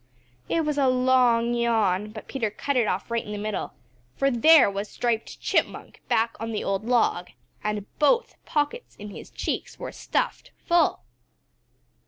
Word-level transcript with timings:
It 0.49 0.61
was 0.65 0.79
a 0.79 0.87
long 0.87 1.53
yawn, 1.53 2.09
but 2.09 2.27
Peter 2.27 2.49
cut 2.49 2.75
it 2.75 2.87
off 2.87 3.11
right 3.11 3.23
in 3.23 3.31
the 3.31 3.37
middle, 3.37 3.73
for 4.15 4.31
there 4.31 4.67
was 4.67 4.89
Striped 4.89 5.39
Chipmunk 5.39 6.01
back 6.07 6.35
on 6.39 6.51
the 6.53 6.63
old 6.63 6.83
log, 6.85 7.29
and 7.63 7.85
both 7.99 8.35
pockets 8.43 8.95
in 8.95 9.11
his 9.11 9.29
cheeks 9.29 9.77
were 9.77 9.91
stuffed 9.91 10.49
full. 10.65 11.01